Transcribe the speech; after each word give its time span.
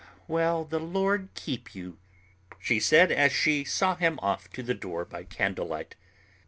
"Well, 0.27 0.65
the 0.65 0.79
Lord 0.79 1.29
keep 1.35 1.75
you," 1.75 1.99
she 2.57 2.79
said, 2.79 3.11
as 3.11 3.31
she 3.31 3.63
saw 3.63 3.95
him 3.95 4.17
off 4.23 4.49
to 4.53 4.63
the 4.63 4.73
door 4.73 5.05
by 5.05 5.25
candlelight. 5.25 5.93